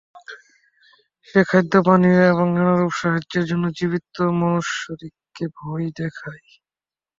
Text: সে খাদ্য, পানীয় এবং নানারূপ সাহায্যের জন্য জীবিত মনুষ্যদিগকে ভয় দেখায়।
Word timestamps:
সে 1.27 1.39
খাদ্য, 1.47 1.73
পানীয় 1.87 2.21
এবং 2.31 2.47
নানারূপ 2.55 2.93
সাহায্যের 2.99 3.45
জন্য 3.49 3.65
জীবিত 3.77 4.05
মনুষ্যদিগকে 4.39 5.45
ভয় 5.57 5.87
দেখায়। 5.99 6.45